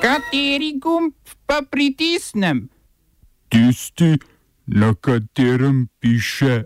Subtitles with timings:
[0.00, 1.12] Kateri gumb
[1.46, 2.68] pa pritisnem?
[3.48, 4.16] Tisti,
[4.66, 6.64] na katerem piše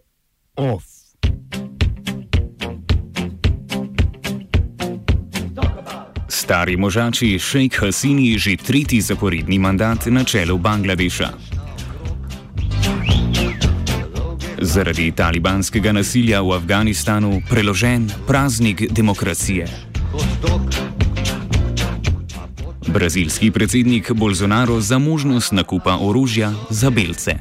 [0.57, 0.85] OF.
[6.29, 11.31] Stari možači Šejk Hasini že tretji zaporedni mandat na čelu Bangladeša.
[14.63, 19.67] Zaradi talibanskega nasilja v Afganistanu preložen praznik demokracije.
[22.89, 27.35] Brazilski predsednik Bolsonaro za možnost nakupa orožja za belce.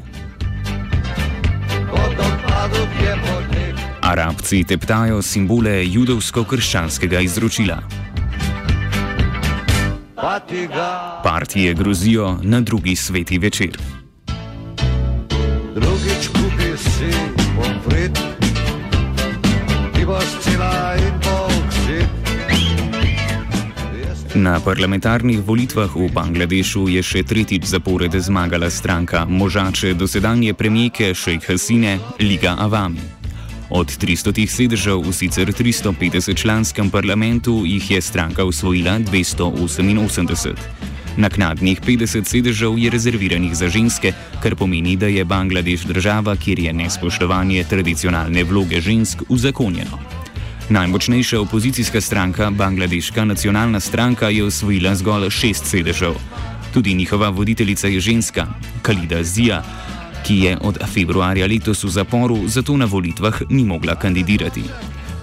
[4.01, 7.77] Arabci teptajo simbole judovsko-krščanskega izročila.
[11.23, 13.77] Partije grozijo na drugi sveti večer.
[15.75, 16.12] Drugič
[24.43, 31.47] Na parlamentarnih volitvah v Bangladešu je še tretjič zapored zmagala stranka možače dosedanje premijeke Šejk
[31.47, 32.99] Hasine Liga Avami.
[33.71, 40.51] Od 300 sedežev v sicer 350 članskem parlamentu jih je stranka usvojila 288.
[41.15, 44.11] Naknadnih 50 sedežev je rezerviranih za ženske,
[44.43, 50.22] kar pomeni, da je Bangladeš država, kjer je nespoštovanje tradicionalne vloge žensk uzakonjeno.
[50.69, 56.13] Najmočnejša opozicijska stranka, Bangladeška nacionalna stranka, je osvojila zgolj šest sedežev.
[56.73, 58.47] Tudi njihova voditeljica je ženska,
[58.81, 59.63] Kalida Zija,
[60.27, 64.63] ki je od februarja letos v zaporu, zato na volitvah ni mogla kandidirati.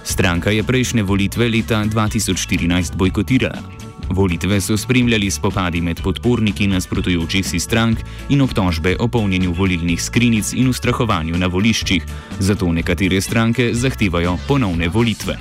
[0.03, 3.80] Stranka je prejšnje volitve leta 2014 bojkotirala.
[4.11, 10.53] Volitve so spremljali spopadi med podporniki nasprotujočih si strank in obtožbe o polnjenju volilnih skrinic
[10.53, 12.03] in ustrahovanju na voliščih,
[12.39, 15.37] zato nekatere stranke zahtevajo ponovne volitve.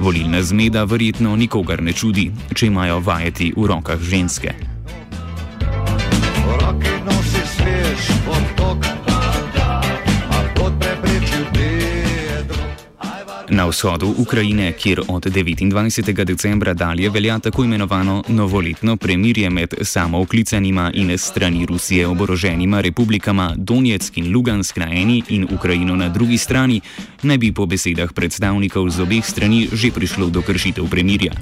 [0.00, 4.73] Volilna zmeda verjetno nikogar ne čudi, če imajo vajeti v rokah ženske.
[13.74, 16.24] Vzhodu Ukrajine, kjer od 29.
[16.24, 24.18] decembra dalje velja tako imenovano novoletno premirje med samooklicanima in strani Rusije oboroženima republikama Donetsk
[24.18, 26.80] in Lugansk na eni in Ukrajino na drugi strani,
[27.22, 31.32] naj bi po besedah predstavnikov z obeh strani že prišlo do kršitev premirja.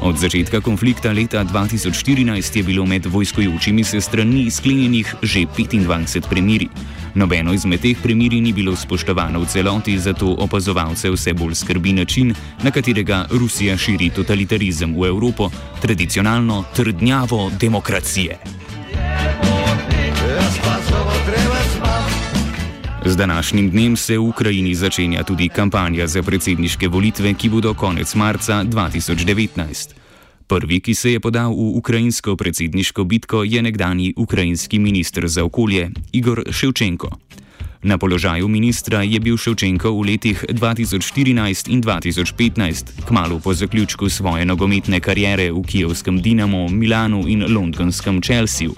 [0.00, 7.01] Od začetka konflikta leta 2014 je bilo med vojskojočimi se strani sklenjenih že 25 premirij.
[7.14, 12.34] Nobeno izmed teh premirij ni bilo spoštovano v celoti, zato opazovalce vse bolj skrbi način,
[12.62, 15.50] na katerega Rusija širi totalitarizem v Evropo,
[15.80, 18.38] tradicionalno trdnjavo demokracije.
[23.04, 28.14] Z današnjim dnem se v Ukrajini začenja tudi kampanja za predsedniške volitve, ki bodo konec
[28.14, 30.01] marca 2019.
[30.52, 35.90] Prvi, ki se je podal v ukrajinsko predsedniško bitko, je nekdani ukrajinski ministr za okolje
[36.12, 37.08] Igor Ševčenko.
[37.82, 44.44] Na položaju ministra je bil Ševčenko v letih 2014 in 2015, kmalo po zaključku svoje
[44.44, 48.76] nogometne kariere v kijevskem Dinamu, Milanu in londonskem Chelseaju,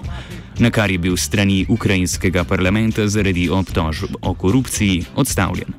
[0.59, 5.75] na kar je bil strani ukrajinskega parlamenta zaradi obtožb o korupciji odstavljen.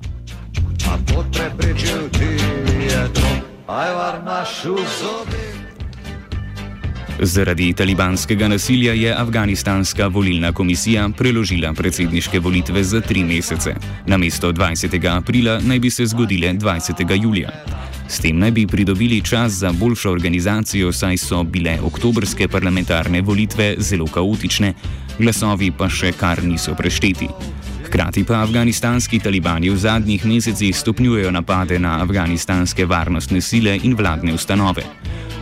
[0.92, 3.32] A pot preprečil Pedro.
[3.66, 5.55] Ajvar naš v zobi.
[7.22, 13.74] Zaradi talibanskega nasilja je afganistanska volilna komisija preložila predsedniške volitve za tri mesece.
[14.06, 15.16] Namesto 20.
[15.16, 17.22] aprila naj bi se zgodile 20.
[17.22, 17.50] julija.
[18.08, 23.74] S tem naj bi pridobili čas za boljšo organizacijo, saj so bile oktobrske parlamentarne volitve
[23.78, 24.74] zelo kaotične,
[25.18, 27.28] glasovi pa še kar niso prešteti.
[27.86, 34.34] Hkrati pa afganistanski talibani v zadnjih mesecih stopnjujejo napade na afganistanske varnostne sile in vladne
[34.34, 34.84] ustanove.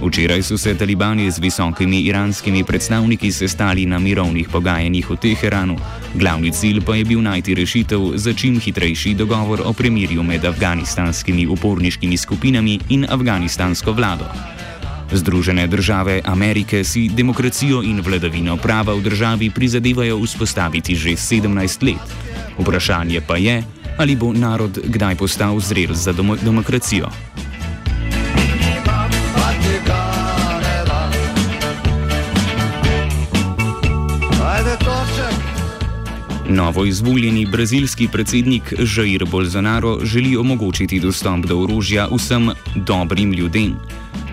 [0.05, 5.77] Včeraj so se talibani z visokimi iranskimi predstavniki sestali na mirovnih pogajanjih v Teheranu,
[6.15, 11.47] glavni cilj pa je bil najti rešitev za čim hitrejši dogovor o premirju med afganistanskimi
[11.47, 14.29] uporniškimi skupinami in afganistansko vlado.
[15.13, 22.05] Združene države Amerike si demokracijo in vladavino prava v državi prizadevajo vzpostaviti že 17 let.
[22.59, 23.63] Vprašanje pa je,
[23.97, 27.09] ali bo narod kdaj postal zrel za demo demokracijo.
[29.87, 30.15] Da.
[34.45, 35.55] Ajde toček.
[36.49, 43.75] Novo izvoljeni brazilski predsednik Jair Bolsonaro želi omogočiti dostop do orožja vsem dobrim ljudem.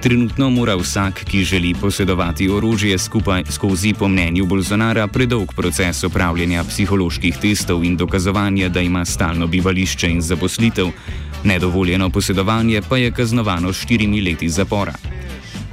[0.02, 6.64] Trenutno mora vsak, ki želi posedovati orožje skupaj skozi, po mnenju Bolsonara, predolg proces opravljanja
[6.64, 10.88] psiholoških testov in dokazovanja, da ima stalno bivališče in zaposlitev.
[11.44, 14.94] Nedovoljeno posedovanje pa je kaznovano s štirimi leti zapora.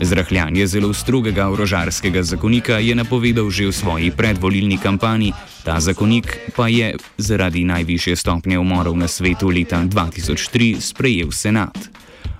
[0.00, 5.32] Zrahljanje zelo strogega orožarskega zakonika je napovedal že v svoji predvolilni kampanji,
[5.64, 11.78] ta zakonik pa je zaradi najvišje stopnje umorov na svetu leta 2003 sprejel senat.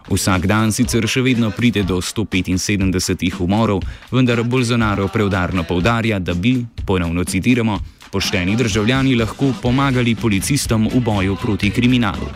[0.09, 6.65] Vsak dan sicer še vedno pride do 175 umorov, vendar Bolsonaro preudarno povdarja, da bi,
[6.87, 7.79] ponovno citiramo,
[8.13, 12.31] pošteni državljani lahko pomagali policistom v boju proti kriminalu.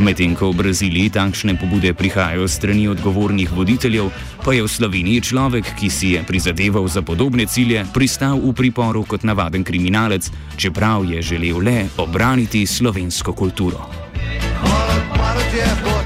[0.00, 4.08] Medtem ko v Braziliji takšne pobude prihajajo strani odgovornih voditeljev,
[4.40, 9.04] pa je v Sloveniji človek, ki si je prizadeval za podobne cilje, pristal v priporu
[9.04, 13.84] kot navaden kriminalec, čeprav je želel le obraniti slovensko kulturo.
[14.64, 15.99] Hvala,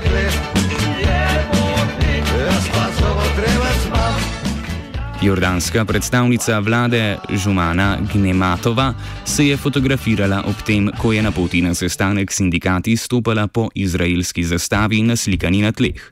[5.24, 8.94] Jordanska predstavnica vlade Žumana Gnematova
[9.24, 14.44] se je fotografirala ob tem, ko je na poti na sestanek sindikati stopala po izraelski
[14.44, 16.10] zastavi naslikani na tleh.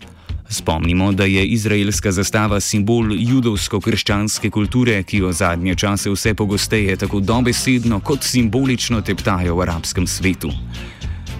[0.48, 7.20] Spomnimo, da je izraelska zastava simbol judovsko-krščanske kulture, ki jo zadnje čase vse pogosteje tako
[7.20, 10.52] dobesedno kot simbolično teptajo v arabskem svetu.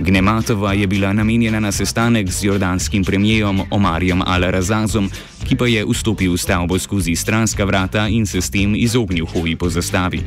[0.01, 5.09] Gnematova je bila namenjena na sestanek z jordanskim premijejem Omarjem Al-Razazom,
[5.45, 9.57] ki pa je vstopil v stavbo skozi stranska vrata in se s tem izognil hoji
[9.57, 10.23] po zastavi.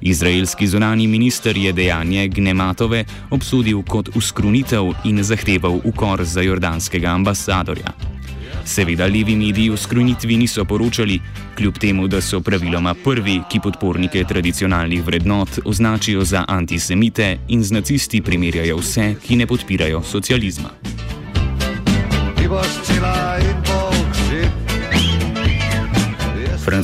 [0.00, 7.92] Izraelski zunani minister je dejanje Gnematove obsodil kot uskrunitev in zahteval ukor za jordanskega ambasadorja.
[8.64, 11.20] Seveda levi mediji o skrunitvi niso poročali,
[11.56, 17.72] kljub temu, da so praviloma prvi, ki podpornike tradicionalnih vrednot označijo za antisemite in z
[17.72, 20.70] nacisti primerjajo vse, ki ne podpirajo socializma.
[22.36, 23.73] Ti boš cela in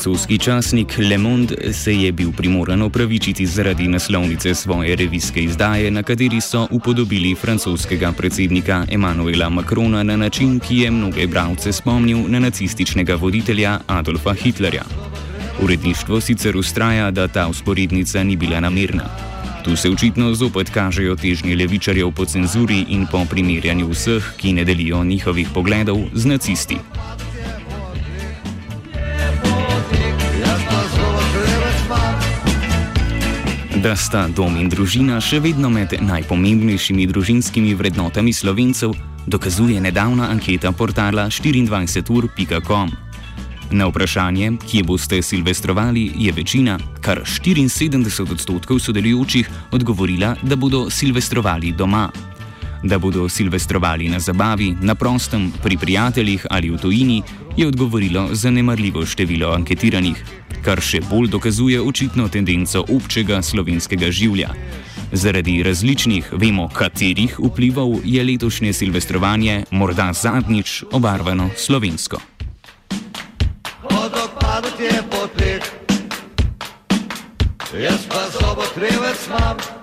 [0.01, 6.03] Francoski časnik Le Monde se je bil primoran opravičiti zaradi naslovnice svoje revijske izdaje, na
[6.03, 12.41] kateri so upodobili francoskega predsednika Emanuela Macrona na način, ki je mnoge bralce spomnil na
[12.41, 14.85] nacističnega voditelja Adolfa Hitlerja.
[15.63, 19.05] Uredništvo sicer ustraja, da ta usporednica ni bila namerna.
[19.65, 24.65] Tu se očitno zopet kažejo težnje levičarjev po cenzuri in po primerjanju vseh, ki ne
[24.65, 26.77] delijo njihovih pogledov z nacisti.
[33.81, 38.93] Da sta dom in družina še vedno med najpomembnejšimi družinskimi vrednotami slovencev,
[39.25, 42.93] dokazuje nedavna anketa portala 24ur.com.
[43.73, 51.73] Na vprašanje, kje boste silvestrovali, je večina, kar 74 odstotkov sodelujočih, odgovorila, da bodo silvestrovali
[51.73, 52.11] doma.
[52.83, 57.23] Da bodo silvestrovali na zabavi, na prostem, pri prijateljih ali v tujini,
[57.57, 60.25] je odgovorilo zanemarljivo število anketiranih,
[60.65, 64.55] kar še bolj dokazuje očitno tendenco občega slovenskega življa.
[65.13, 72.21] Zaradi različnih, vemo katerih vplivov, je letošnje silvestrovanje morda zadnjič obarvano slovensko.
[77.81, 79.80] Jaz pa sobotrevec imam, pa ti ga ne dam.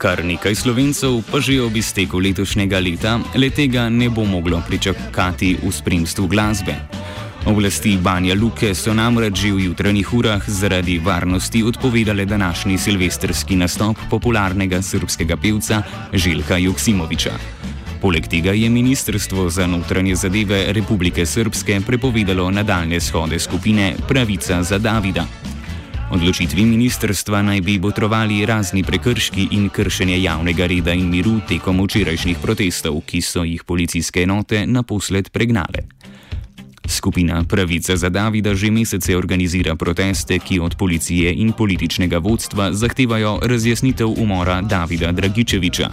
[0.00, 5.60] Kar nekaj slovencev pa že ob izteku letošnjega leta le tega ne bo moglo pričakati
[5.60, 6.72] v spremstvu glasbe.
[7.44, 14.00] Oblasti Banja Luke so namreč že v jutranjih urah zaradi varnosti odpovedale današnji silvestrski nastop
[14.10, 15.82] popularnega srpskega pevca
[16.12, 17.36] Željka Joksimoviča.
[18.00, 24.78] Poleg tega je Ministrstvo za notranje zadeve Republike Srpske prepovedalo nadaljne shode skupine Pravica za
[24.78, 25.28] Davida.
[26.10, 32.38] Odločitvi ministrstva naj bi botrovali razni prekrški in kršenje javnega reda in miru tekom včerajšnjih
[32.42, 35.86] protestov, ki so jih policijske enote naposled pregnale.
[36.90, 43.38] Skupina Pravica za Davida že mesece organizira proteste, ki od policije in političnega vodstva zahtevajo
[43.42, 45.90] razjasnitev umora Davida Dragičeviča.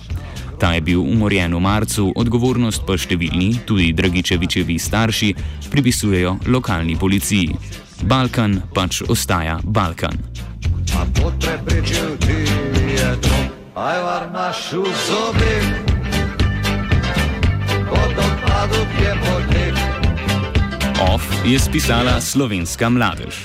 [0.60, 5.36] Ta je bil umorjen v marcu, odgovornost pa številni, tudi Dragičevičevi starši,
[5.70, 7.86] pripisujejo lokalni policiji.
[8.04, 10.14] Balkan pač ostaja Balkan.
[21.02, 23.36] Off je spisala slovenska mladež.